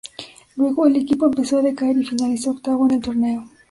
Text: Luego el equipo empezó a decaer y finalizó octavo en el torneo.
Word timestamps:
Luego 0.55 0.87
el 0.87 0.95
equipo 0.95 1.27
empezó 1.27 1.59
a 1.59 1.61
decaer 1.61 1.95
y 1.99 2.03
finalizó 2.03 2.49
octavo 2.49 2.87
en 2.87 2.95
el 2.95 3.01
torneo. 3.01 3.45